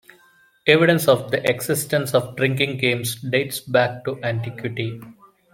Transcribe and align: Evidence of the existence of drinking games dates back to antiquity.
Evidence 0.65 1.07
of 1.07 1.29
the 1.29 1.47
existence 1.47 2.15
of 2.15 2.35
drinking 2.35 2.77
games 2.79 3.17
dates 3.21 3.59
back 3.59 4.03
to 4.03 4.19
antiquity. 4.23 4.99